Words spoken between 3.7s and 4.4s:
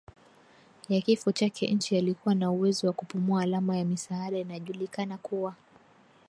ya misaada